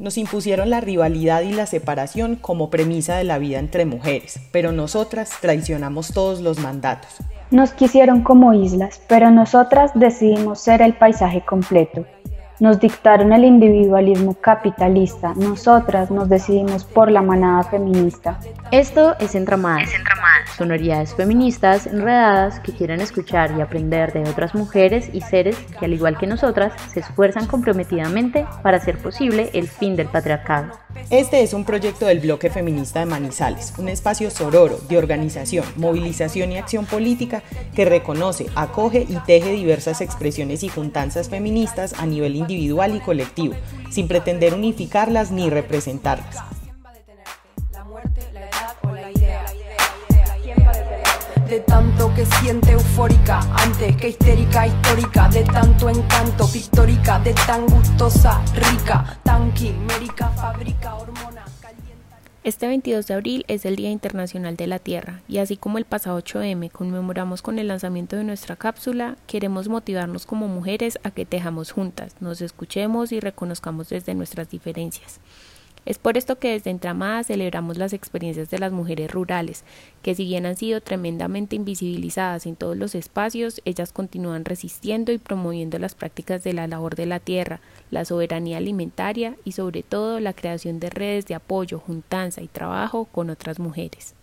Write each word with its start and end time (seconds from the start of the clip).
Nos 0.00 0.16
impusieron 0.16 0.70
la 0.70 0.80
rivalidad 0.80 1.42
y 1.42 1.52
la 1.52 1.66
separación 1.66 2.36
como 2.36 2.70
premisa 2.70 3.16
de 3.16 3.24
la 3.24 3.36
vida 3.36 3.58
entre 3.58 3.84
mujeres, 3.84 4.40
pero 4.50 4.72
nosotras 4.72 5.30
traicionamos 5.42 6.14
todos 6.14 6.40
los 6.40 6.58
mandatos. 6.58 7.18
Nos 7.50 7.72
quisieron 7.72 8.22
como 8.22 8.54
islas, 8.54 9.02
pero 9.08 9.30
nosotras 9.30 9.90
decidimos 9.94 10.58
ser 10.58 10.80
el 10.80 10.94
paisaje 10.94 11.44
completo. 11.44 12.06
Nos 12.60 12.78
dictaron 12.78 13.32
el 13.32 13.44
individualismo 13.44 14.34
capitalista, 14.34 15.32
nosotras 15.34 16.10
nos 16.10 16.28
decidimos 16.28 16.84
por 16.84 17.10
la 17.10 17.22
manada 17.22 17.62
feminista. 17.62 18.38
Esto 18.70 19.16
es 19.18 19.34
Entramadas, 19.34 19.88
sonoridades 20.58 21.14
feministas 21.14 21.86
enredadas 21.86 22.60
que 22.60 22.72
quieren 22.72 23.00
escuchar 23.00 23.50
y 23.56 23.62
aprender 23.62 24.12
de 24.12 24.28
otras 24.28 24.54
mujeres 24.54 25.08
y 25.14 25.22
seres 25.22 25.56
que 25.78 25.86
al 25.86 25.94
igual 25.94 26.18
que 26.18 26.26
nosotras 26.26 26.74
se 26.92 27.00
esfuerzan 27.00 27.46
comprometidamente 27.46 28.46
para 28.62 28.76
hacer 28.76 28.98
posible 28.98 29.48
el 29.54 29.66
fin 29.66 29.96
del 29.96 30.08
patriarcado. 30.08 30.72
Este 31.10 31.42
es 31.42 31.54
un 31.54 31.64
proyecto 31.64 32.06
del 32.06 32.20
Bloque 32.20 32.50
Feminista 32.50 33.00
de 33.00 33.06
Manizales, 33.06 33.72
un 33.78 33.88
espacio 33.88 34.30
sororo 34.30 34.78
de 34.88 34.96
organización, 34.96 35.64
movilización 35.76 36.52
y 36.52 36.58
acción 36.58 36.86
política 36.86 37.42
que 37.74 37.84
reconoce, 37.84 38.46
acoge 38.54 39.06
y 39.08 39.16
teje 39.26 39.50
diversas 39.52 40.00
expresiones 40.00 40.62
y 40.62 40.68
juntanzas 40.68 41.28
feministas 41.28 41.94
a 41.94 42.06
nivel 42.06 42.36
individual 42.36 42.94
y 42.94 43.00
colectivo, 43.00 43.54
sin 43.90 44.08
pretender 44.08 44.54
unificarlas 44.54 45.30
ni 45.30 45.50
representarlas. 45.50 46.36
De 51.50 51.60
tanto 51.60 52.14
que 52.14 52.24
siente 52.24 52.72
eufórica, 52.72 53.40
antes 53.56 53.96
que 53.96 54.10
histérica, 54.10 54.68
histórica, 54.68 55.28
de 55.28 55.42
tanto 55.42 55.88
encanto, 55.88 56.48
pictórica, 56.52 57.18
de 57.18 57.34
tan 57.34 57.66
gustosa, 57.66 58.40
rica, 58.54 59.18
tan 59.24 59.52
quimérica, 59.52 60.28
fabrica 60.28 60.94
hormona. 60.94 61.44
Este 62.42 62.68
22 62.68 63.06
de 63.06 63.14
abril 63.14 63.44
es 63.48 63.66
el 63.66 63.76
Día 63.76 63.90
Internacional 63.90 64.56
de 64.56 64.66
la 64.66 64.78
Tierra 64.78 65.20
y 65.28 65.38
así 65.38 65.56
como 65.56 65.76
el 65.76 65.84
pasado 65.84 66.18
8M 66.22 66.70
conmemoramos 66.70 67.42
con 67.42 67.58
el 67.58 67.68
lanzamiento 67.68 68.16
de 68.16 68.24
nuestra 68.24 68.56
cápsula, 68.56 69.16
queremos 69.26 69.68
motivarnos 69.68 70.24
como 70.24 70.48
mujeres 70.48 70.98
a 71.02 71.10
que 71.10 71.26
tejamos 71.26 71.72
juntas, 71.72 72.14
nos 72.20 72.40
escuchemos 72.40 73.12
y 73.12 73.20
reconozcamos 73.20 73.90
desde 73.90 74.14
nuestras 74.14 74.48
diferencias. 74.48 75.20
Es 75.86 75.98
por 75.98 76.18
esto 76.18 76.38
que 76.38 76.52
desde 76.52 76.70
Entramada 76.70 77.24
celebramos 77.24 77.78
las 77.78 77.92
experiencias 77.92 78.50
de 78.50 78.58
las 78.58 78.70
mujeres 78.70 79.10
rurales, 79.10 79.64
que 80.02 80.14
si 80.14 80.24
bien 80.24 80.46
han 80.46 80.56
sido 80.56 80.80
tremendamente 80.80 81.56
invisibilizadas 81.56 82.46
en 82.46 82.56
todos 82.56 82.76
los 82.76 82.94
espacios, 82.94 83.62
ellas 83.64 83.92
continúan 83.92 84.44
resistiendo 84.44 85.10
y 85.12 85.18
promoviendo 85.18 85.78
las 85.78 85.94
prácticas 85.94 86.44
de 86.44 86.52
la 86.52 86.66
labor 86.66 86.96
de 86.96 87.06
la 87.06 87.20
tierra, 87.20 87.60
la 87.90 88.04
soberanía 88.04 88.58
alimentaria 88.58 89.36
y 89.44 89.52
sobre 89.52 89.82
todo 89.82 90.20
la 90.20 90.34
creación 90.34 90.80
de 90.80 90.90
redes 90.90 91.26
de 91.26 91.34
apoyo, 91.34 91.78
juntanza 91.78 92.42
y 92.42 92.48
trabajo 92.48 93.06
con 93.06 93.30
otras 93.30 93.58
mujeres. 93.58 94.14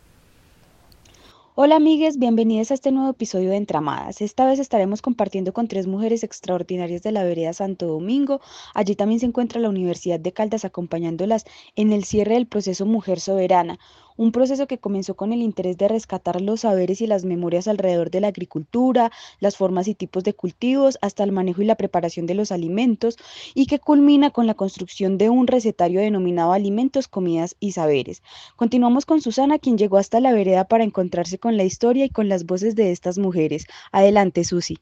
Hola 1.60 1.78
amigues, 1.78 2.20
bienvenidas 2.20 2.70
a 2.70 2.76
este 2.76 2.92
nuevo 2.92 3.10
episodio 3.10 3.50
de 3.50 3.56
Entramadas. 3.56 4.22
Esta 4.22 4.46
vez 4.46 4.60
estaremos 4.60 5.02
compartiendo 5.02 5.54
con 5.54 5.68
tres 5.68 5.88
mujeres 5.88 6.24
extraordinarias 6.24 7.02
de 7.02 7.12
la 7.12 7.24
vereda 7.24 7.52
Santo 7.52 7.88
Domingo. 7.88 8.42
Allí 8.76 8.96
también 8.96 9.20
se 9.20 9.26
encuentra 9.26 9.60
la 9.60 9.70
Universidad 9.70 10.20
de 10.20 10.34
Caldas 10.34 10.66
acompañándolas 10.66 11.46
en 11.76 11.94
el 11.94 12.04
cierre 12.04 12.36
del 12.36 12.46
proceso 12.46 12.86
Mujer 12.86 13.20
Soberana, 13.20 13.80
un 14.18 14.32
proceso 14.32 14.68
que 14.68 14.80
comenzó 14.80 15.16
con 15.16 15.32
el 15.32 15.42
interés 15.42 15.78
de 15.78 15.88
rescatar 15.88 16.42
los 16.42 16.62
saberes 16.62 17.02
y 17.02 17.08
las 17.08 17.24
memorias 17.24 17.68
alrededor 17.68 18.12
de 18.12 18.22
la 18.22 18.28
agricultura, 18.28 19.12
las 19.40 19.56
formas 19.56 19.88
y 19.88 19.96
tipos 19.96 20.24
de 20.24 20.34
cultivos, 20.34 20.98
hasta 21.02 21.24
el 21.24 21.32
manejo 21.32 21.62
y 21.62 21.66
la 21.66 21.76
preparación 21.76 22.26
de 22.26 22.34
los 22.34 22.52
alimentos, 22.52 23.18
y 23.54 23.68
que 23.68 23.80
culmina 23.80 24.32
con 24.32 24.48
la 24.48 24.56
construcción 24.56 25.18
de 25.18 25.30
un 25.30 25.48
recetario 25.48 26.02
denominado 26.02 26.54
Alimentos, 26.54 27.08
Comidas 27.08 27.56
y 27.60 27.72
Saberes. 27.72 28.24
Continuamos 28.56 29.06
con 29.06 29.22
Susana, 29.22 29.60
quien 29.60 29.78
llegó 29.78 29.98
hasta 29.98 30.20
la 30.20 30.34
vereda 30.34 30.66
para 30.66 30.84
encontrarse 30.84 31.38
con 31.38 31.56
la 31.56 31.64
historia 31.64 32.06
y 32.06 32.10
con 32.10 32.28
las 32.28 32.46
voces 32.46 32.76
de 32.76 32.92
estas 32.92 33.18
mujeres. 33.18 33.66
Adelante, 33.92 34.44
Susi. 34.44 34.78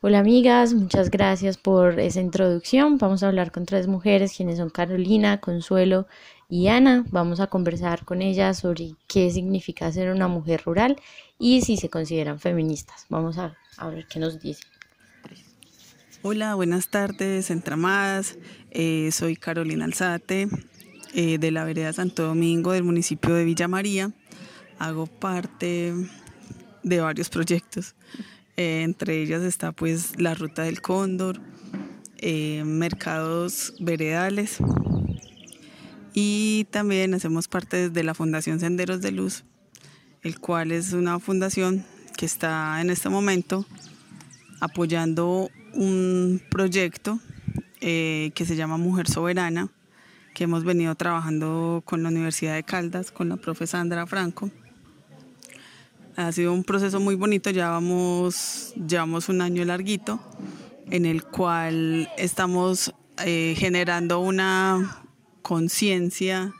Hola 0.00 0.20
amigas, 0.20 0.74
muchas 0.74 1.10
gracias 1.10 1.58
por 1.58 1.98
esa 1.98 2.20
introducción. 2.20 2.98
Vamos 2.98 3.24
a 3.24 3.26
hablar 3.26 3.50
con 3.50 3.66
tres 3.66 3.88
mujeres, 3.88 4.32
quienes 4.36 4.58
son 4.58 4.70
Carolina, 4.70 5.40
Consuelo 5.40 6.06
y 6.48 6.68
Ana. 6.68 7.04
Vamos 7.10 7.40
a 7.40 7.46
conversar 7.46 8.04
con 8.04 8.22
ellas 8.22 8.58
sobre 8.58 8.94
qué 9.06 9.30
significa 9.30 9.92
ser 9.92 10.10
una 10.10 10.28
mujer 10.28 10.62
rural 10.64 10.96
y 11.38 11.60
si 11.62 11.76
se 11.76 11.90
consideran 11.90 12.40
feministas. 12.40 13.06
Vamos 13.08 13.38
a, 13.38 13.56
ver 13.90 14.06
qué 14.08 14.18
nos 14.18 14.40
dicen. 14.40 14.66
Hola, 16.22 16.54
buenas 16.54 16.88
tardes, 16.88 17.50
entramadas. 17.50 18.38
Eh, 18.70 19.10
soy 19.12 19.36
Carolina 19.36 19.84
Alzate 19.84 20.48
eh, 21.14 21.38
de 21.38 21.50
la 21.50 21.64
vereda 21.64 21.92
Santo 21.92 22.24
Domingo 22.24 22.72
del 22.72 22.82
municipio 22.82 23.34
de 23.34 23.44
Villa 23.44 23.68
María. 23.68 24.10
Hago 24.78 25.06
parte 25.06 25.94
de 26.82 27.00
varios 27.00 27.28
proyectos. 27.28 27.94
Eh, 28.56 28.82
entre 28.82 29.22
ellas 29.22 29.42
está 29.42 29.70
pues 29.70 30.18
la 30.18 30.34
Ruta 30.34 30.62
del 30.62 30.80
Cóndor, 30.80 31.40
mercados 32.20 33.74
veredales 33.78 34.58
y 36.20 36.64
también 36.72 37.14
hacemos 37.14 37.46
parte 37.46 37.90
de 37.90 38.02
la 38.02 38.12
Fundación 38.12 38.58
Senderos 38.58 39.00
de 39.00 39.12
Luz, 39.12 39.44
el 40.24 40.40
cual 40.40 40.72
es 40.72 40.92
una 40.92 41.20
fundación 41.20 41.84
que 42.16 42.26
está 42.26 42.80
en 42.80 42.90
este 42.90 43.08
momento 43.08 43.64
apoyando 44.58 45.48
un 45.74 46.42
proyecto 46.50 47.20
eh, 47.80 48.32
que 48.34 48.44
se 48.44 48.56
llama 48.56 48.78
Mujer 48.78 49.08
Soberana, 49.08 49.68
que 50.34 50.42
hemos 50.42 50.64
venido 50.64 50.96
trabajando 50.96 51.84
con 51.84 52.02
la 52.02 52.08
Universidad 52.08 52.56
de 52.56 52.64
Caldas, 52.64 53.12
con 53.12 53.28
la 53.28 53.36
profe 53.36 53.68
Sandra 53.68 54.04
Franco. 54.08 54.50
Ha 56.16 56.32
sido 56.32 56.52
un 56.52 56.64
proceso 56.64 56.98
muy 56.98 57.14
bonito, 57.14 57.50
llevamos, 57.50 58.74
llevamos 58.74 59.28
un 59.28 59.40
año 59.40 59.64
larguito 59.64 60.20
en 60.90 61.06
el 61.06 61.22
cual 61.22 62.10
estamos 62.16 62.92
eh, 63.24 63.54
generando 63.56 64.18
una 64.18 65.04
conciencia 65.42 66.52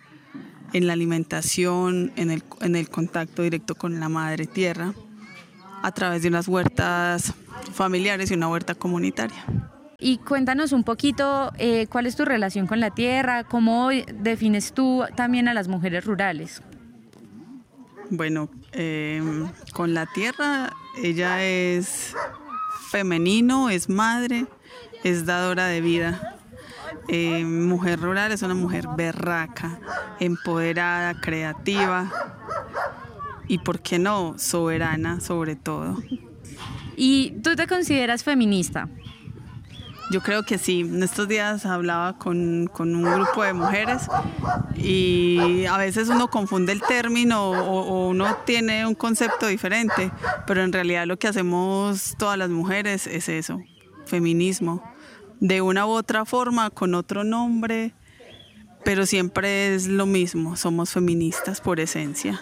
en 0.73 0.87
la 0.87 0.93
alimentación, 0.93 2.13
en 2.17 2.31
el, 2.31 2.43
en 2.61 2.77
el 2.77 2.89
contacto 2.89 3.43
directo 3.43 3.75
con 3.75 4.01
la 4.01 4.09
madre 4.09 4.47
tierra, 4.47 4.95
a 5.83 5.93
través 5.93 6.23
de 6.23 6.29
unas 6.29 6.49
huertas 6.49 7.35
familiares 7.73 8.31
y 8.31 8.35
una 8.35 8.49
huerta 8.49 8.75
comunitaria. 8.75 9.45
Y 10.01 10.19
cuéntanos 10.19 10.73
un 10.73 10.85
poquito 10.85 11.53
eh, 11.59 11.89
cuál 11.89 12.07
es 12.07 12.15
tu 12.15 12.25
relación 12.25 12.67
con 12.67 12.79
la 12.79 12.91
tierra, 12.91 13.45
cómo 13.45 13.91
defines 14.15 14.73
tú 14.73 15.05
también 15.17 15.49
a 15.49 15.55
las 15.55 15.67
mujeres 15.67 16.05
rurales. 16.05 16.63
Bueno, 18.11 18.49
em, 18.73 19.49
con 19.73 19.95
la 19.95 20.07
tierra 20.07 20.73
ella 21.03 21.45
es 21.45 22.15
femenino, 22.91 23.71
es 23.71 23.89
madre, 23.89 24.47
es 25.03 25.27
dadora 25.27 25.67
de 25.67 25.81
vida. 25.81 26.38
Em, 27.09 27.67
mujer 27.67 28.01
rural 28.01 28.33
es 28.33 28.43
una 28.43 28.55
mujer 28.55 28.87
berraca, 28.97 29.81
empoderada, 30.21 31.19
creativa 31.19 32.11
y, 33.47 33.59
¿por 33.59 33.81
qué 33.81 33.99
no?, 33.99 34.35
soberana 34.39 35.21
sobre 35.21 35.57
todo. 35.57 35.97
¿Y 36.97 37.31
tú 37.43 37.57
te 37.57 37.67
consideras 37.67 38.25
feminista? 38.25 38.89
Yo 40.11 40.23
creo 40.23 40.43
que 40.43 40.59
sí. 40.59 40.81
En 40.81 41.03
estos 41.03 41.29
días 41.29 41.65
hablaba 41.65 42.19
con, 42.19 42.69
un 42.79 43.03
grupo 43.03 43.43
de 43.43 43.53
mujeres 43.53 44.03
y 44.77 45.65
a 45.67 45.77
veces 45.77 46.09
uno 46.09 46.29
confunde 46.29 46.73
el 46.73 46.83
término 46.83 47.51
o, 47.51 48.09
uno 48.09 48.37
tiene 48.45 48.87
un 48.87 48.95
concepto 48.95 49.47
diferente, 49.47 50.11
pero 50.47 50.63
en 50.63 50.73
realidad 50.73 51.07
lo 51.07 51.19
que 51.19 51.29
hacemos 51.29 52.15
todas 52.19 52.39
las 52.39 52.51
mujeres 52.51 53.07
es 53.07 53.29
eso, 53.29 53.61
feminismo. 54.07 54.83
De 55.41 55.63
una 55.63 55.87
u 55.87 55.91
otra 55.91 56.25
forma, 56.25 56.71
con 56.71 56.95
otro 56.95 57.25
nombre, 57.25 57.95
pero 58.85 59.07
siempre 59.07 59.75
es 59.75 59.87
lo 59.87 60.07
mismo, 60.07 60.57
somos 60.57 60.91
feministas 60.91 61.61
por 61.61 61.81
esencia. 61.81 62.41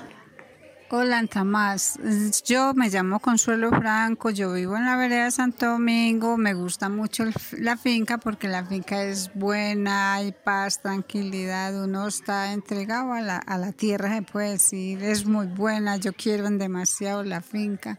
Hola, 0.88 1.24
más. 1.44 1.98
Yo 2.44 2.72
me 2.72 2.88
llamo 2.88 3.18
Consuelo 3.18 3.70
Franco, 3.70 4.30
yo 4.30 4.52
vivo 4.52 4.76
en 4.76 4.84
la 4.84 4.96
vereda 4.96 5.32
Santo 5.32 5.66
Domingo, 5.66 6.36
me 6.36 6.54
gusta 6.54 6.88
mucho 6.88 7.24
la 7.58 7.76
finca 7.76 8.18
porque 8.18 8.46
la 8.46 8.64
finca 8.64 9.02
es 9.02 9.32
buena, 9.34 10.14
hay 10.14 10.30
paz, 10.30 10.80
tranquilidad, 10.80 11.82
uno 11.82 12.06
está 12.06 12.52
entregado 12.52 13.14
a 13.14 13.20
la, 13.20 13.38
a 13.38 13.58
la 13.58 13.72
tierra, 13.72 14.14
se 14.14 14.22
puede 14.22 14.50
decir, 14.52 15.02
es 15.02 15.26
muy 15.26 15.48
buena, 15.48 15.96
yo 15.96 16.12
quiero 16.12 16.48
demasiado 16.50 17.24
la 17.24 17.40
finca 17.40 17.98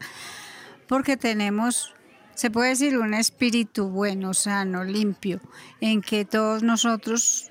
porque 0.87 1.17
tenemos 1.17 1.93
se 2.37 2.51
puede 2.51 2.69
decir 2.69 2.99
un 2.99 3.15
espíritu 3.15 3.89
bueno, 3.89 4.35
sano, 4.35 4.83
limpio, 4.83 5.41
en 5.81 6.03
que 6.03 6.23
todos 6.23 6.61
nosotros 6.61 7.49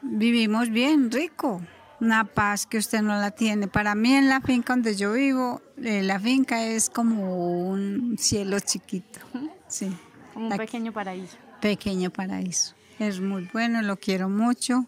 vivimos 0.00 0.70
bien, 0.70 1.10
rico 1.10 1.60
una 2.00 2.24
paz 2.24 2.66
que 2.66 2.78
usted 2.78 3.02
no 3.02 3.14
la 3.20 3.30
tiene. 3.30 3.68
Para 3.68 3.94
mí 3.94 4.14
en 4.14 4.30
la 4.30 4.40
finca 4.40 4.72
donde 4.72 4.96
yo 4.96 5.12
vivo, 5.12 5.60
eh, 5.76 6.02
la 6.02 6.18
finca 6.18 6.64
es 6.64 6.88
como 6.88 7.68
un 7.68 8.16
cielo 8.18 8.58
chiquito. 8.58 9.20
Sí. 9.68 9.94
un 10.34 10.48
pequeño 10.48 10.92
paraíso. 10.92 11.36
Pequeño 11.60 12.10
paraíso. 12.10 12.74
es 12.98 13.20
muy 13.20 13.48
bueno, 13.52 13.82
lo 13.82 13.96
quiero 13.96 14.30
mucho, 14.30 14.86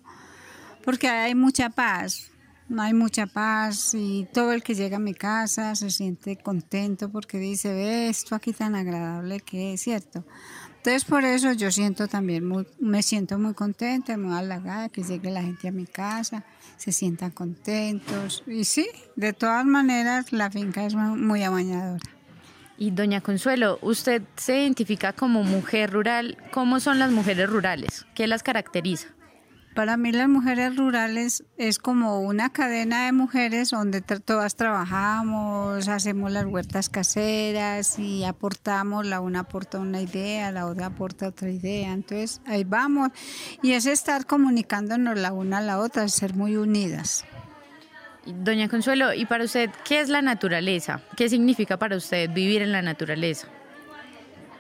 porque 0.85 1.09
hay 1.09 1.35
mucha 1.35 1.69
paz, 1.69 2.33
no 2.69 2.83
hay 2.83 2.95
mucha 2.95 3.27
paz 3.27 3.95
y 3.95 4.27
todo 4.33 4.53
el 4.53 4.63
que 4.63 4.75
llega 4.75 4.97
a 4.97 5.01
mi 5.01 5.15
casa 5.15 5.75
se 5.75 5.91
siente 5.91 6.37
contento 6.37 7.11
porque 7.11 7.39
dice, 7.39 7.73
ve 7.73 8.09
esto 8.09 8.35
aquí 8.35 8.53
tan 8.53 8.75
agradable 8.75 9.41
que 9.41 9.75
es, 9.75 9.83
¿cierto? 9.83 10.25
Entonces 10.77 11.05
por 11.05 11.25
eso 11.25 11.53
yo 11.53 11.71
siento 11.71 12.09
también, 12.09 12.47
muy, 12.47 12.67
me 12.79 13.03
siento 13.03 13.39
muy 13.39 13.55
contenta, 13.55 14.17
muy 14.19 14.37
halagada 14.37 14.89
que 14.89 15.03
llegue 15.03 15.31
la 15.31 15.43
gente 15.43 15.69
a 15.69 15.73
mi 15.73 15.87
casa, 15.87 16.45
se 16.77 16.93
sientan 16.93 17.31
contentos. 17.31 18.43
Y 18.47 18.65
sí, 18.65 18.87
de 19.17 19.33
todas 19.33 19.65
maneras 19.65 20.33
la 20.33 20.51
finca 20.51 20.85
es 20.85 20.95
muy 20.95 21.43
amañadora. 21.43 22.01
Y 22.77 22.91
doña 22.91 23.21
Consuelo, 23.21 23.79
usted 23.83 24.23
se 24.37 24.61
identifica 24.61 25.13
como 25.13 25.45
mujer 25.45 25.93
rural. 25.93 26.37
¿Cómo 26.53 26.81
son 26.81 26.99
las 26.99 27.13
mujeres 27.13 27.49
rurales? 27.49 28.05
¿Qué 28.15 28.27
las 28.27 28.43
caracteriza? 28.43 29.09
Para 29.75 29.97
mí 29.97 30.13
las 30.13 30.29
mujeres 30.29 30.77
rurales 30.77 31.43
es 31.59 31.81
como 31.81 32.21
una 32.21 32.53
cadena 32.53 33.07
de 33.07 33.13
mujeres 33.13 33.71
donde 33.71 34.03
todas 34.03 34.55
trabajamos, 34.55 35.89
hacemos 35.89 36.31
las 36.31 36.47
huertas 36.47 36.89
caseras 36.89 37.99
y 37.99 38.23
aportamos, 38.23 39.05
la 39.05 39.21
una 39.21 39.41
aporta 39.41 39.81
una 39.81 40.01
idea, 40.01 40.53
la 40.53 40.67
otra 40.67 40.87
aporta 40.87 41.27
otra 41.27 41.51
idea. 41.51 41.93
Entonces 41.93 42.41
ahí 42.47 42.63
vamos 42.63 43.09
y 43.63 43.73
es 43.73 43.87
estar 43.87 44.27
comunicándonos 44.27 45.19
la 45.19 45.33
una 45.33 45.59
a 45.59 45.63
la 45.63 45.81
otra, 45.81 46.07
ser 46.09 46.35
muy 46.35 46.57
unidas. 46.57 47.25
Doña 48.27 48.69
Consuelo, 48.69 49.13
¿y 49.13 49.27
para 49.27 49.43
usted 49.43 49.71
qué 49.85 50.01
es 50.01 50.09
la 50.09 50.23
naturaleza? 50.23 51.01
¿Qué 51.17 51.29
significa 51.29 51.79
para 51.79 51.97
usted 51.97 52.31
vivir 52.33 52.63
en 52.63 52.71
la 52.71 52.81
naturaleza? 52.81 53.49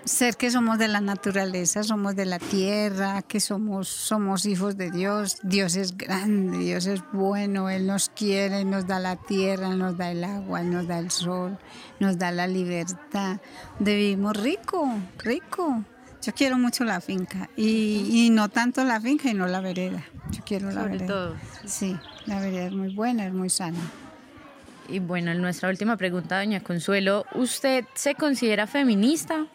Ser 0.04 0.36
que 0.36 0.50
somos 0.50 0.78
de 0.78 0.88
la 0.88 1.00
naturaleza, 1.00 1.82
somos 1.82 2.14
de 2.14 2.26
la 2.26 2.38
tierra, 2.38 3.22
que 3.22 3.40
somos, 3.40 3.88
somos 3.88 4.46
hijos 4.46 4.76
de 4.76 4.90
Dios. 4.90 5.38
Dios 5.42 5.76
es 5.76 5.96
grande, 5.96 6.58
Dios 6.58 6.86
es 6.86 7.02
bueno, 7.12 7.70
Él 7.70 7.86
nos 7.86 8.10
quiere, 8.10 8.64
nos 8.64 8.86
da 8.86 8.98
la 8.98 9.16
tierra, 9.16 9.70
nos 9.70 9.96
da 9.96 10.10
el 10.10 10.24
agua, 10.24 10.62
nos 10.62 10.86
da 10.86 10.98
el 10.98 11.10
sol, 11.10 11.58
nos 12.00 12.18
da 12.18 12.30
la 12.30 12.46
libertad. 12.46 13.40
Vivimos 13.78 14.36
rico, 14.36 14.88
rico. 15.18 15.82
Yo 16.22 16.32
quiero 16.32 16.56
mucho 16.56 16.84
la 16.84 17.02
finca 17.02 17.50
y, 17.54 18.30
no 18.32 18.48
tanto 18.48 18.82
la 18.84 19.00
finca 19.00 19.28
y 19.28 19.34
no 19.34 19.46
la 19.46 19.60
vereda. 19.60 20.02
Yo 20.30 20.42
quiero 20.44 20.70
la 20.70 20.84
vereda. 20.84 21.06
Todo. 21.06 21.36
Sí, 21.66 21.98
la 22.24 22.40
vereda 22.40 22.66
es 22.66 22.72
muy 22.72 22.94
buena, 22.94 23.26
es 23.26 23.32
muy 23.32 23.50
sana. 23.50 23.78
Y 24.88 24.98
bueno, 25.00 25.34
nuestra 25.34 25.68
última 25.68 25.96
pregunta, 25.96 26.38
doña 26.38 26.60
Consuelo, 26.60 27.26
¿usted 27.34 27.84
se 27.94 28.14
considera 28.14 28.66
feminista? 28.66 29.46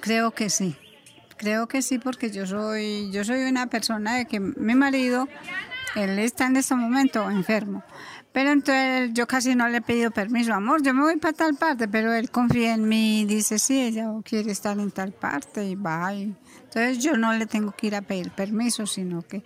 Creo 0.00 0.30
que 0.32 0.50
sí. 0.50 0.76
Creo 1.36 1.68
que 1.68 1.82
sí 1.82 1.98
porque 1.98 2.30
yo 2.30 2.46
soy 2.46 3.10
yo 3.12 3.24
soy 3.24 3.42
una 3.42 3.68
persona 3.68 4.16
de 4.16 4.26
que 4.26 4.40
mi 4.40 4.74
marido 4.74 5.28
él 5.94 6.18
está 6.18 6.46
en 6.46 6.56
este 6.56 6.74
momento 6.74 7.30
enfermo. 7.30 7.82
Pero 8.32 8.52
entonces 8.52 9.10
yo 9.14 9.26
casi 9.26 9.54
no 9.54 9.68
le 9.68 9.78
he 9.78 9.80
pedido 9.80 10.10
permiso, 10.10 10.52
amor, 10.52 10.82
yo 10.82 10.92
me 10.92 11.02
voy 11.02 11.16
para 11.16 11.32
tal 11.32 11.54
parte, 11.56 11.88
pero 11.88 12.12
él 12.12 12.30
confía 12.30 12.74
en 12.74 12.86
mí 12.86 13.22
y 13.22 13.24
dice, 13.24 13.58
sí, 13.58 13.80
ella 13.80 14.06
quiere 14.22 14.52
estar 14.52 14.78
en 14.78 14.90
tal 14.90 15.12
parte 15.12 15.64
y 15.64 15.74
va. 15.74 16.12
entonces 16.12 16.98
yo 16.98 17.16
no 17.16 17.32
le 17.32 17.46
tengo 17.46 17.72
que 17.72 17.88
ir 17.88 17.96
a 17.96 18.02
pedir 18.02 18.30
permiso, 18.30 18.86
sino 18.86 19.22
que 19.22 19.42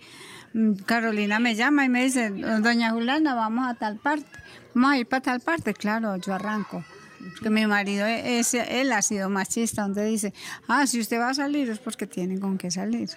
mm, 0.53 0.73
Carolina 0.85 1.39
me 1.39 1.55
llama 1.55 1.85
y 1.85 1.89
me 1.89 2.03
dice, 2.03 2.29
doña 2.29 2.91
Juliana, 2.91 3.33
vamos 3.33 3.67
a 3.67 3.73
tal 3.75 3.97
parte, 3.97 4.27
vamos 4.73 4.91
a 4.91 4.97
ir 4.97 5.07
para 5.07 5.21
tal 5.21 5.39
parte, 5.39 5.73
claro, 5.73 6.17
yo 6.17 6.33
arranco. 6.33 6.83
Porque 7.31 7.49
mi 7.49 7.65
marido, 7.65 8.05
es, 8.05 8.53
él 8.53 8.91
ha 8.91 9.01
sido 9.01 9.29
machista, 9.29 9.83
donde 9.83 10.05
dice, 10.05 10.33
ah, 10.67 10.85
si 10.87 10.99
usted 10.99 11.19
va 11.19 11.29
a 11.29 11.33
salir 11.33 11.69
es 11.69 11.79
porque 11.79 12.07
tiene 12.07 12.39
con 12.39 12.57
qué 12.57 12.71
salir. 12.71 13.09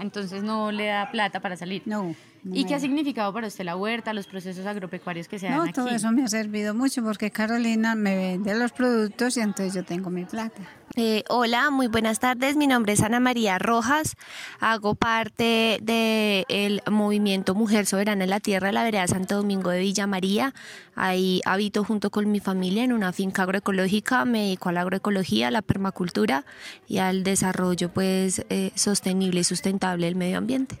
Entonces 0.00 0.42
no 0.42 0.72
le 0.72 0.86
da 0.86 1.10
plata 1.10 1.40
para 1.40 1.56
salir. 1.56 1.82
No. 1.84 2.14
¿Y 2.44 2.64
qué 2.64 2.74
ha 2.74 2.80
significado 2.80 3.32
para 3.32 3.46
usted 3.46 3.64
la 3.64 3.76
huerta, 3.76 4.12
los 4.12 4.26
procesos 4.26 4.66
agropecuarios 4.66 5.28
que 5.28 5.38
se 5.38 5.46
dan 5.46 5.58
no, 5.58 5.72
todo 5.72 5.88
eso 5.88 6.10
me 6.10 6.24
ha 6.24 6.28
servido 6.28 6.74
mucho 6.74 7.02
porque 7.04 7.30
Carolina 7.30 7.94
me 7.94 8.16
vende 8.16 8.54
los 8.56 8.72
productos 8.72 9.36
y 9.36 9.40
entonces 9.40 9.74
yo 9.74 9.84
tengo 9.84 10.10
mi 10.10 10.24
plata. 10.24 10.60
Eh, 10.94 11.24
hola, 11.30 11.70
muy 11.70 11.86
buenas 11.86 12.20
tardes. 12.20 12.56
Mi 12.56 12.66
nombre 12.66 12.92
es 12.92 13.02
Ana 13.02 13.18
María 13.18 13.58
Rojas. 13.58 14.14
Hago 14.60 14.94
parte 14.94 15.78
del 15.80 16.82
movimiento 16.90 17.54
Mujer 17.54 17.86
Soberana 17.86 18.24
en 18.24 18.30
la 18.30 18.40
Tierra 18.40 18.66
de 18.66 18.72
la 18.74 18.84
Vereda 18.84 19.08
Santo 19.08 19.36
Domingo 19.36 19.70
de 19.70 19.80
Villa 19.80 20.06
María. 20.06 20.52
Ahí 20.94 21.40
habito 21.46 21.82
junto 21.82 22.10
con 22.10 22.30
mi 22.30 22.40
familia 22.40 22.84
en 22.84 22.92
una 22.92 23.14
finca 23.14 23.44
agroecológica. 23.44 24.26
Me 24.26 24.42
dedico 24.42 24.68
a 24.68 24.72
la 24.72 24.82
agroecología, 24.82 25.48
a 25.48 25.50
la 25.50 25.62
permacultura 25.62 26.44
y 26.86 26.98
al 26.98 27.22
desarrollo 27.22 27.88
pues, 27.88 28.44
eh, 28.50 28.70
sostenible 28.74 29.40
y 29.40 29.44
sustentable 29.44 30.06
del 30.06 30.16
medio 30.16 30.36
ambiente. 30.36 30.78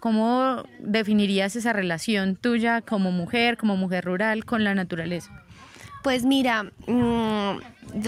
¿Cómo 0.00 0.64
definirías 0.80 1.56
esa 1.56 1.72
relación 1.72 2.36
tuya 2.36 2.82
como 2.82 3.12
mujer, 3.12 3.56
como 3.56 3.76
mujer 3.76 4.04
rural 4.04 4.44
con 4.44 4.62
la 4.62 4.74
naturaleza? 4.74 5.46
Pues 6.06 6.24
mira, 6.24 6.62
mm, 6.62 7.58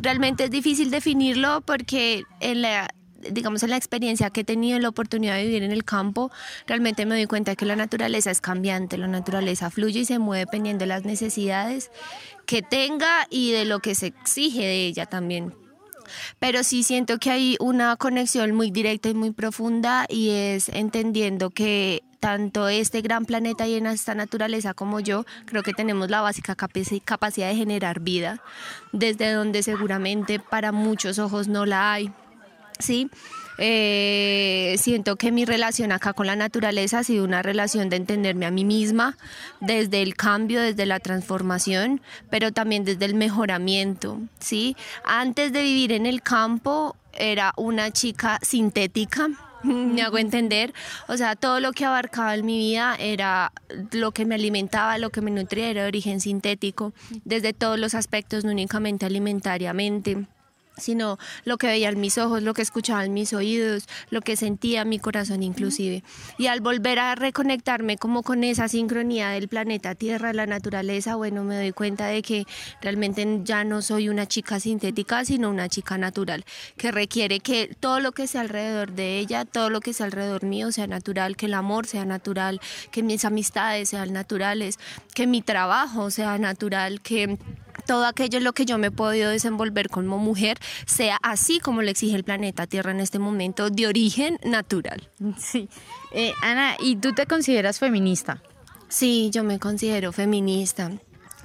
realmente 0.00 0.44
es 0.44 0.52
difícil 0.52 0.88
definirlo 0.88 1.62
porque 1.62 2.22
en 2.38 2.62
la 2.62 2.88
digamos 3.32 3.64
en 3.64 3.70
la 3.70 3.76
experiencia 3.76 4.30
que 4.30 4.42
he 4.42 4.44
tenido 4.44 4.78
la 4.78 4.88
oportunidad 4.88 5.34
de 5.34 5.42
vivir 5.46 5.64
en 5.64 5.72
el 5.72 5.82
campo, 5.82 6.30
realmente 6.68 7.06
me 7.06 7.16
doy 7.16 7.26
cuenta 7.26 7.56
que 7.56 7.66
la 7.66 7.74
naturaleza 7.74 8.30
es 8.30 8.40
cambiante, 8.40 8.98
la 8.98 9.08
naturaleza 9.08 9.68
fluye 9.70 9.98
y 9.98 10.04
se 10.04 10.20
mueve 10.20 10.44
dependiendo 10.44 10.84
de 10.84 10.86
las 10.86 11.04
necesidades 11.04 11.90
que 12.46 12.62
tenga 12.62 13.26
y 13.30 13.50
de 13.50 13.64
lo 13.64 13.80
que 13.80 13.96
se 13.96 14.06
exige 14.06 14.60
de 14.60 14.86
ella 14.86 15.06
también. 15.06 15.52
Pero 16.38 16.62
sí 16.62 16.84
siento 16.84 17.18
que 17.18 17.32
hay 17.32 17.56
una 17.58 17.96
conexión 17.96 18.54
muy 18.54 18.70
directa 18.70 19.08
y 19.08 19.14
muy 19.14 19.32
profunda 19.32 20.06
y 20.08 20.30
es 20.30 20.68
entendiendo 20.68 21.50
que 21.50 22.04
tanto 22.20 22.68
este 22.68 23.00
gran 23.00 23.24
planeta 23.24 23.66
y 23.66 23.74
esta 23.74 24.14
naturaleza 24.14 24.74
como 24.74 25.00
yo, 25.00 25.24
creo 25.46 25.62
que 25.62 25.72
tenemos 25.72 26.10
la 26.10 26.20
básica 26.20 26.54
capacidad 26.54 27.48
de 27.48 27.54
generar 27.56 28.00
vida, 28.00 28.42
desde 28.92 29.32
donde 29.32 29.62
seguramente 29.62 30.38
para 30.38 30.72
muchos 30.72 31.18
ojos 31.18 31.48
no 31.48 31.66
la 31.66 31.92
hay. 31.92 32.12
¿sí? 32.78 33.10
Eh, 33.60 34.76
siento 34.78 35.16
que 35.16 35.32
mi 35.32 35.44
relación 35.44 35.90
acá 35.90 36.12
con 36.12 36.26
la 36.28 36.36
naturaleza 36.36 37.00
ha 37.00 37.04
sido 37.04 37.24
una 37.24 37.42
relación 37.42 37.88
de 37.88 37.96
entenderme 37.96 38.46
a 38.46 38.52
mí 38.52 38.64
misma 38.64 39.16
desde 39.60 40.02
el 40.02 40.14
cambio, 40.14 40.60
desde 40.60 40.86
la 40.86 41.00
transformación, 41.00 42.00
pero 42.30 42.52
también 42.52 42.84
desde 42.84 43.04
el 43.04 43.14
mejoramiento, 43.14 44.20
¿sí? 44.38 44.76
Antes 45.04 45.52
de 45.52 45.62
vivir 45.62 45.92
en 45.92 46.06
el 46.06 46.22
campo 46.22 46.96
era 47.12 47.52
una 47.56 47.90
chica 47.90 48.38
sintética, 48.42 49.28
me 49.62 50.02
hago 50.02 50.18
entender, 50.18 50.72
o 51.08 51.16
sea, 51.16 51.36
todo 51.36 51.60
lo 51.60 51.72
que 51.72 51.84
abarcaba 51.84 52.34
en 52.34 52.46
mi 52.46 52.58
vida 52.58 52.96
era 52.98 53.52
lo 53.92 54.12
que 54.12 54.24
me 54.24 54.34
alimentaba, 54.34 54.98
lo 54.98 55.10
que 55.10 55.20
me 55.20 55.30
nutría 55.30 55.68
era 55.68 55.82
de 55.82 55.88
origen 55.88 56.20
sintético, 56.20 56.92
desde 57.24 57.52
todos 57.52 57.78
los 57.78 57.94
aspectos, 57.94 58.44
no 58.44 58.50
únicamente 58.50 59.06
alimentariamente 59.06 60.26
sino 60.78 61.18
lo 61.44 61.58
que 61.58 61.66
veían 61.66 62.00
mis 62.00 62.18
ojos, 62.18 62.42
lo 62.42 62.54
que 62.54 62.62
escuchaban 62.62 63.12
mis 63.12 63.32
oídos, 63.32 63.86
lo 64.10 64.20
que 64.20 64.36
sentía 64.36 64.84
mi 64.84 64.98
corazón 64.98 65.42
inclusive. 65.42 66.02
Y 66.38 66.46
al 66.46 66.60
volver 66.60 66.98
a 66.98 67.14
reconectarme 67.14 67.96
como 67.96 68.22
con 68.22 68.44
esa 68.44 68.68
sincronía 68.68 69.30
del 69.30 69.48
planeta 69.48 69.94
Tierra, 69.94 70.32
la 70.32 70.46
naturaleza, 70.46 71.16
bueno, 71.16 71.44
me 71.44 71.56
doy 71.56 71.72
cuenta 71.72 72.06
de 72.06 72.22
que 72.22 72.46
realmente 72.80 73.40
ya 73.44 73.64
no 73.64 73.82
soy 73.82 74.08
una 74.08 74.26
chica 74.26 74.60
sintética, 74.60 75.24
sino 75.24 75.50
una 75.50 75.68
chica 75.68 75.98
natural, 75.98 76.44
que 76.76 76.92
requiere 76.92 77.40
que 77.40 77.74
todo 77.80 78.00
lo 78.00 78.12
que 78.12 78.26
sea 78.26 78.42
alrededor 78.42 78.92
de 78.92 79.18
ella, 79.18 79.44
todo 79.44 79.70
lo 79.70 79.80
que 79.80 79.92
sea 79.92 80.06
alrededor 80.06 80.44
mío 80.44 80.72
sea 80.72 80.86
natural, 80.86 81.36
que 81.36 81.46
el 81.46 81.54
amor 81.54 81.86
sea 81.86 82.04
natural, 82.04 82.60
que 82.90 83.02
mis 83.02 83.24
amistades 83.24 83.88
sean 83.90 84.12
naturales, 84.12 84.78
que 85.14 85.26
mi 85.26 85.42
trabajo 85.42 86.10
sea 86.10 86.38
natural, 86.38 87.00
que 87.00 87.38
todo 87.86 88.06
aquello 88.06 88.38
en 88.38 88.44
lo 88.44 88.52
que 88.52 88.64
yo 88.64 88.78
me 88.78 88.88
he 88.88 88.90
podido 88.90 89.30
desenvolver 89.30 89.88
como 89.88 90.18
mujer 90.18 90.58
sea 90.86 91.18
así 91.22 91.60
como 91.60 91.82
lo 91.82 91.90
exige 91.90 92.16
el 92.16 92.24
planeta 92.24 92.66
Tierra 92.66 92.90
en 92.90 93.00
este 93.00 93.18
momento, 93.18 93.70
de 93.70 93.86
origen 93.86 94.38
natural. 94.44 95.08
Sí. 95.38 95.68
Eh, 96.12 96.32
Ana, 96.42 96.76
¿y 96.80 96.96
tú 96.96 97.12
te 97.12 97.26
consideras 97.26 97.78
feminista? 97.78 98.42
Sí, 98.88 99.30
yo 99.32 99.44
me 99.44 99.58
considero 99.58 100.12
feminista. 100.12 100.92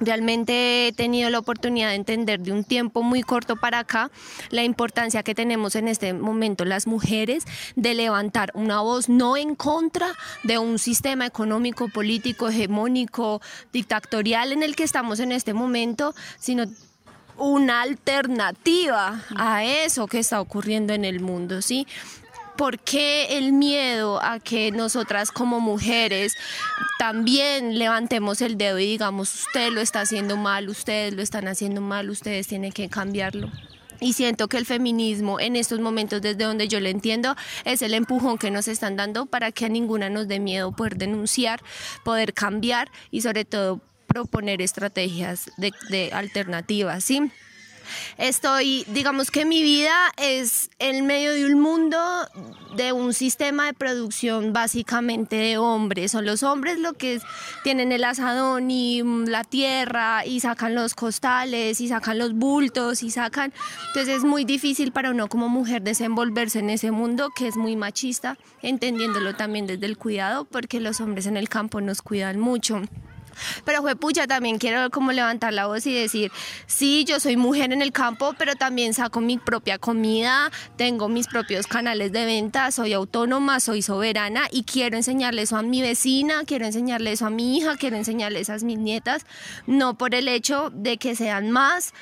Realmente 0.00 0.88
he 0.88 0.92
tenido 0.92 1.30
la 1.30 1.38
oportunidad 1.38 1.90
de 1.90 1.94
entender 1.94 2.40
de 2.40 2.52
un 2.52 2.64
tiempo 2.64 3.02
muy 3.02 3.22
corto 3.22 3.56
para 3.56 3.78
acá 3.78 4.10
la 4.50 4.64
importancia 4.64 5.22
que 5.22 5.34
tenemos 5.34 5.76
en 5.76 5.88
este 5.88 6.12
momento 6.12 6.64
las 6.64 6.86
mujeres 6.86 7.44
de 7.76 7.94
levantar 7.94 8.50
una 8.54 8.80
voz 8.80 9.08
no 9.08 9.36
en 9.36 9.54
contra 9.54 10.08
de 10.42 10.58
un 10.58 10.78
sistema 10.78 11.26
económico, 11.26 11.88
político, 11.88 12.48
hegemónico, 12.48 13.40
dictatorial 13.72 14.52
en 14.52 14.62
el 14.62 14.74
que 14.74 14.82
estamos 14.82 15.20
en 15.20 15.30
este 15.30 15.54
momento, 15.54 16.14
sino 16.38 16.64
una 17.36 17.82
alternativa 17.82 19.22
a 19.36 19.64
eso 19.64 20.06
que 20.06 20.18
está 20.18 20.40
ocurriendo 20.40 20.92
en 20.92 21.04
el 21.04 21.20
mundo, 21.20 21.62
¿sí? 21.62 21.86
¿Por 22.56 22.78
qué 22.78 23.36
el 23.38 23.52
miedo 23.52 24.22
a 24.22 24.38
que 24.38 24.70
nosotras 24.70 25.32
como 25.32 25.60
mujeres 25.60 26.34
también 26.98 27.78
levantemos 27.78 28.40
el 28.42 28.56
dedo 28.56 28.78
y 28.78 28.86
digamos, 28.86 29.34
usted 29.34 29.70
lo 29.72 29.80
está 29.80 30.02
haciendo 30.02 30.36
mal, 30.36 30.68
ustedes 30.68 31.14
lo 31.14 31.22
están 31.22 31.48
haciendo 31.48 31.80
mal, 31.80 32.10
ustedes 32.10 32.46
tienen 32.46 32.70
que 32.70 32.88
cambiarlo? 32.88 33.50
Y 34.00 34.12
siento 34.12 34.48
que 34.48 34.58
el 34.58 34.66
feminismo 34.66 35.40
en 35.40 35.56
estos 35.56 35.80
momentos, 35.80 36.22
desde 36.22 36.44
donde 36.44 36.68
yo 36.68 36.78
lo 36.78 36.88
entiendo, 36.88 37.34
es 37.64 37.82
el 37.82 37.94
empujón 37.94 38.38
que 38.38 38.50
nos 38.50 38.68
están 38.68 38.96
dando 38.96 39.26
para 39.26 39.50
que 39.50 39.64
a 39.64 39.68
ninguna 39.68 40.08
nos 40.08 40.28
dé 40.28 40.38
miedo 40.38 40.72
poder 40.72 40.96
denunciar, 40.96 41.60
poder 42.04 42.34
cambiar 42.34 42.90
y 43.10 43.22
sobre 43.22 43.44
todo 43.44 43.80
proponer 44.06 44.62
estrategias 44.62 45.50
de, 45.56 45.72
de 45.90 46.10
alternativas, 46.12 47.02
¿sí? 47.02 47.32
Estoy, 48.18 48.84
digamos 48.88 49.30
que 49.30 49.44
mi 49.44 49.62
vida 49.62 49.94
es 50.16 50.70
en 50.78 51.06
medio 51.06 51.32
de 51.32 51.46
un 51.46 51.60
mundo 51.60 52.03
de 52.76 52.92
un 52.92 53.12
sistema 53.14 53.66
de 53.66 53.74
producción 53.74 54.52
básicamente 54.52 55.36
de 55.36 55.58
hombres. 55.58 56.12
Son 56.12 56.24
los 56.24 56.42
hombres 56.42 56.78
los 56.78 56.94
que 56.94 57.20
tienen 57.62 57.92
el 57.92 58.04
asadón 58.04 58.70
y 58.70 59.02
mm, 59.02 59.24
la 59.26 59.44
tierra 59.44 60.24
y 60.26 60.40
sacan 60.40 60.74
los 60.74 60.94
costales 60.94 61.80
y 61.80 61.88
sacan 61.88 62.18
los 62.18 62.34
bultos 62.34 63.02
y 63.02 63.10
sacan... 63.10 63.52
Entonces 63.88 64.18
es 64.18 64.24
muy 64.24 64.44
difícil 64.44 64.92
para 64.92 65.10
uno 65.10 65.28
como 65.28 65.48
mujer 65.48 65.82
desenvolverse 65.82 66.58
en 66.58 66.70
ese 66.70 66.90
mundo 66.90 67.30
que 67.34 67.48
es 67.48 67.56
muy 67.56 67.76
machista, 67.76 68.38
entendiéndolo 68.62 69.34
también 69.34 69.66
desde 69.66 69.86
el 69.86 69.96
cuidado, 69.96 70.44
porque 70.44 70.80
los 70.80 71.00
hombres 71.00 71.26
en 71.26 71.36
el 71.36 71.48
campo 71.48 71.80
nos 71.80 72.02
cuidan 72.02 72.38
mucho. 72.40 72.82
Pero 73.64 73.82
fue 73.82 73.96
pucha, 73.96 74.26
también 74.26 74.58
quiero 74.58 74.90
como 74.90 75.12
levantar 75.12 75.52
la 75.52 75.66
voz 75.66 75.86
y 75.86 75.94
decir, 75.94 76.32
sí, 76.66 77.04
yo 77.04 77.20
soy 77.20 77.36
mujer 77.36 77.72
en 77.72 77.82
el 77.82 77.92
campo, 77.92 78.34
pero 78.38 78.54
también 78.54 78.94
saco 78.94 79.20
mi 79.20 79.38
propia 79.38 79.78
comida, 79.78 80.50
tengo 80.76 81.08
mis 81.08 81.26
propios 81.26 81.66
canales 81.66 82.12
de 82.12 82.24
venta, 82.24 82.70
soy 82.70 82.92
autónoma, 82.92 83.60
soy 83.60 83.82
soberana 83.82 84.48
y 84.50 84.64
quiero 84.64 84.96
enseñarle 84.96 85.42
eso 85.42 85.56
a 85.56 85.62
mi 85.62 85.82
vecina, 85.82 86.42
quiero 86.46 86.66
enseñarle 86.66 87.12
eso 87.12 87.26
a 87.26 87.30
mi 87.30 87.56
hija, 87.56 87.76
quiero 87.76 87.96
enseñarle 87.96 88.40
eso 88.40 88.52
a 88.52 88.58
mis 88.58 88.78
nietas, 88.78 89.26
no 89.66 89.94
por 89.94 90.14
el 90.14 90.28
hecho 90.28 90.70
de 90.72 90.96
que 90.96 91.14
sean 91.16 91.50
más 91.50 91.92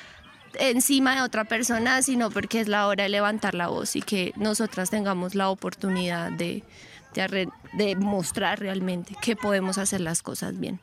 encima 0.59 1.15
de 1.15 1.21
otra 1.21 1.45
persona, 1.45 2.01
sino 2.01 2.29
porque 2.29 2.59
es 2.59 2.67
la 2.67 2.87
hora 2.87 3.03
de 3.03 3.09
levantar 3.09 3.55
la 3.55 3.67
voz 3.67 3.95
y 3.95 4.01
que 4.01 4.33
nosotras 4.35 4.89
tengamos 4.89 5.35
la 5.35 5.49
oportunidad 5.49 6.31
de, 6.31 6.63
de, 7.13 7.49
de 7.73 7.95
mostrar 7.95 8.59
realmente 8.59 9.15
que 9.21 9.35
podemos 9.35 9.77
hacer 9.77 10.01
las 10.01 10.21
cosas 10.21 10.59
bien. 10.59 10.79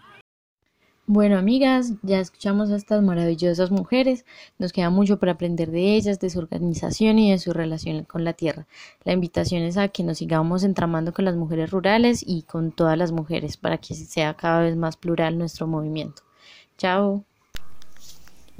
Bueno, 1.12 1.38
amigas, 1.38 1.94
ya 2.02 2.20
escuchamos 2.20 2.70
a 2.70 2.76
estas 2.76 3.02
maravillosas 3.02 3.72
mujeres. 3.72 4.24
Nos 4.60 4.72
queda 4.72 4.90
mucho 4.90 5.18
para 5.18 5.32
aprender 5.32 5.72
de 5.72 5.96
ellas, 5.96 6.20
de 6.20 6.30
su 6.30 6.38
organización 6.38 7.18
y 7.18 7.32
de 7.32 7.38
su 7.38 7.52
relación 7.52 8.04
con 8.04 8.22
la 8.22 8.32
tierra. 8.32 8.68
La 9.02 9.12
invitación 9.12 9.64
es 9.64 9.76
a 9.76 9.88
que 9.88 10.04
nos 10.04 10.18
sigamos 10.18 10.62
entramando 10.62 11.12
con 11.12 11.24
las 11.24 11.34
mujeres 11.34 11.72
rurales 11.72 12.22
y 12.24 12.42
con 12.42 12.70
todas 12.70 12.96
las 12.96 13.10
mujeres 13.10 13.56
para 13.56 13.78
que 13.78 13.94
sea 13.94 14.34
cada 14.34 14.60
vez 14.60 14.76
más 14.76 14.96
plural 14.96 15.36
nuestro 15.36 15.66
movimiento. 15.66 16.22
Chao. 16.78 17.24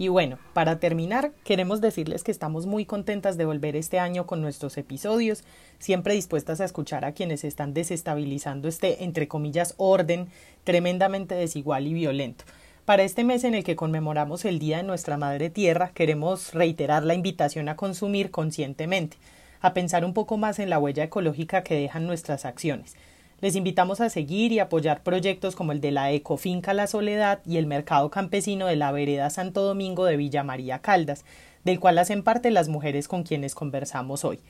Y 0.00 0.09
bueno, 0.09 0.38
para 0.54 0.80
terminar, 0.80 1.33
queremos 1.45 1.83
decirles 1.83 2.25
que 2.25 2.30
estamos 2.30 2.64
muy 2.64 2.87
contentas 2.87 3.37
de 3.37 3.45
volver 3.45 3.76
este 3.76 3.99
año 3.99 4.26
con 4.26 4.40
nuestros 4.40 4.78
episodios, 4.78 5.45
siempre 5.78 6.14
dispuestas 6.14 6.62
a 6.62 6.64
escuchar 6.64 7.04
a 7.04 7.12
quienes 7.12 7.45
están 7.45 7.75
desestabilizando 7.75 8.66
este, 8.66 9.04
entre 9.04 9.28
comillas, 9.28 9.75
orden 9.76 10.28
tremendamente 10.64 11.35
desigual 11.35 11.87
y 11.87 11.92
violento. 11.92 12.47
Para 12.87 13.02
este 13.02 13.25
mes 13.25 13.45
en 13.45 13.54
el 13.54 13.62
que 13.62 13.76
conmemoramos 13.76 14.47
el 14.47 14.59
Día 14.59 14.78
de 14.78 14.85
nuestra 14.85 15.19
Madre 15.19 15.50
Tierra, 15.50 15.90
queremos 15.92 16.54
reiterar 16.54 17.04
la 17.04 17.12
invitación 17.12 17.69
a 17.69 17.76
consumir 17.76 18.30
conscientemente, 18.30 19.19
a 19.61 19.75
pensar 19.75 20.07
un 20.07 20.14
poco 20.14 20.38
más 20.38 20.61
en 20.61 20.71
la 20.71 20.78
huella 20.78 21.04
ecológica 21.04 21.62
que 21.62 21.75
dejan 21.75 22.07
nuestras 22.07 22.47
acciones 22.47 22.97
les 23.40 23.56
invitamos 23.56 24.00
a 24.00 24.11
seguir 24.11 24.52
y 24.52 24.59
apoyar 24.59 25.02
proyectos 25.02 25.56
como 25.56 25.73
el 25.73 25.80
de 25.80 25.92
la 25.92 26.11
Ecofinca 26.12 26.75
La 26.75 26.87
Soledad 26.87 27.40
y 27.47 27.56
el 27.56 27.66
Mercado 27.66 28.11
Campesino 28.11 28.66
de 28.66 28.76
la 28.76 28.92
Vereda 28.92 29.30
Santo 29.30 29.62
Domingo 29.62 30.04
de 30.04 30.16
Villa 30.16 30.44
María 30.44 30.80
Caldas, 30.80 31.25
del 31.64 31.80
cual 31.80 31.99
hacen 31.99 32.23
parte 32.23 32.50
las 32.50 32.68
mujeres 32.68 33.09
con 33.09 33.23
quienes 33.23 33.54
conversamos 33.54 34.25
hoy. 34.25 34.40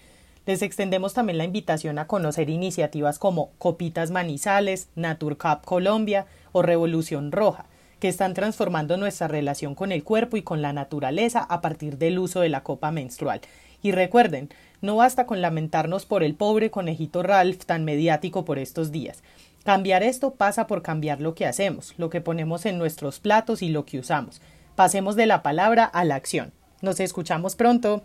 Les 0.46 0.62
extendemos 0.62 1.14
también 1.14 1.38
la 1.38 1.44
invitación 1.44 1.98
a 1.98 2.06
conocer 2.06 2.50
iniciativas 2.50 3.18
como 3.18 3.50
Copitas 3.58 4.10
Manizales, 4.10 4.88
Naturcap 4.96 5.64
Colombia 5.64 6.26
o 6.50 6.62
Revolución 6.62 7.30
Roja, 7.30 7.66
que 8.00 8.08
están 8.08 8.34
transformando 8.34 8.96
nuestra 8.96 9.28
relación 9.28 9.74
con 9.74 9.92
el 9.92 10.02
cuerpo 10.02 10.36
y 10.36 10.42
con 10.42 10.62
la 10.62 10.72
naturaleza 10.72 11.40
a 11.40 11.60
partir 11.60 11.98
del 11.98 12.18
uso 12.18 12.40
de 12.40 12.48
la 12.48 12.64
copa 12.64 12.90
menstrual. 12.90 13.40
Y 13.82 13.92
recuerden, 13.92 14.50
no 14.80 14.96
basta 14.96 15.26
con 15.26 15.40
lamentarnos 15.40 16.06
por 16.06 16.22
el 16.22 16.34
pobre 16.34 16.70
conejito 16.70 17.22
Ralph 17.22 17.64
tan 17.64 17.84
mediático 17.84 18.44
por 18.44 18.58
estos 18.58 18.92
días. 18.92 19.22
Cambiar 19.64 20.02
esto 20.02 20.32
pasa 20.32 20.66
por 20.66 20.82
cambiar 20.82 21.20
lo 21.20 21.34
que 21.34 21.46
hacemos, 21.46 21.94
lo 21.98 22.08
que 22.08 22.20
ponemos 22.20 22.64
en 22.64 22.78
nuestros 22.78 23.20
platos 23.20 23.62
y 23.62 23.68
lo 23.68 23.84
que 23.84 23.98
usamos. 23.98 24.40
Pasemos 24.74 25.16
de 25.16 25.26
la 25.26 25.42
palabra 25.42 25.84
a 25.84 26.04
la 26.04 26.14
acción. 26.14 26.52
Nos 26.80 26.98
escuchamos 27.00 27.56
pronto. 27.56 28.02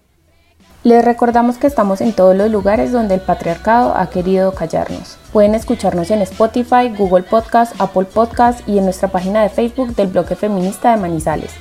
Les 0.83 1.03
recordamos 1.03 1.57
que 1.57 1.67
estamos 1.67 2.01
en 2.01 2.13
todos 2.13 2.35
los 2.35 2.51
lugares 2.51 2.91
donde 2.91 3.15
el 3.15 3.21
patriarcado 3.21 3.95
ha 3.95 4.09
querido 4.09 4.53
callarnos. 4.53 5.17
Pueden 5.31 5.55
escucharnos 5.55 6.11
en 6.11 6.21
Spotify, 6.21 6.89
Google 6.95 7.23
Podcast, 7.23 7.73
Apple 7.79 8.05
Podcast 8.05 8.67
y 8.67 8.77
en 8.77 8.83
nuestra 8.83 9.07
página 9.07 9.41
de 9.41 9.49
Facebook 9.49 9.95
del 9.95 10.07
bloque 10.07 10.35
feminista 10.35 10.91
de 10.91 11.01
Manizales. 11.01 11.51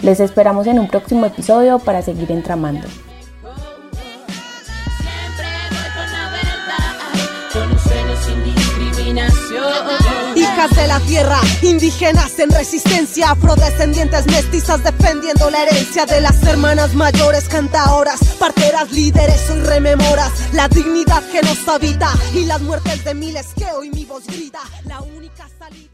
Les 0.00 0.18
esperamos 0.18 0.66
en 0.66 0.78
un 0.78 0.88
próximo 0.88 1.26
episodio 1.26 1.78
para 1.78 2.02
seguir 2.02 2.32
entramando. 2.32 2.88
De 10.62 10.86
la 10.86 11.00
tierra, 11.00 11.40
indígenas 11.62 12.38
en 12.38 12.48
resistencia, 12.48 13.32
afrodescendientes 13.32 14.26
mestizas 14.26 14.84
defendiendo 14.84 15.50
la 15.50 15.64
herencia 15.64 16.06
de 16.06 16.20
las 16.20 16.40
hermanas 16.44 16.94
mayores, 16.94 17.48
cantaoras, 17.48 18.20
parteras, 18.38 18.92
líderes, 18.92 19.40
hoy 19.50 19.66
rememoras 19.66 20.30
la 20.52 20.68
dignidad 20.68 21.20
que 21.32 21.42
nos 21.42 21.66
habita 21.66 22.12
y 22.32 22.44
las 22.44 22.60
muertes 22.62 23.04
de 23.04 23.12
miles 23.12 23.48
que 23.56 23.64
hoy 23.72 23.90
mi 23.90 24.04
voz 24.04 24.24
grita. 24.24 24.60
La 24.84 25.00
única 25.00 25.48
salida. 25.58 25.91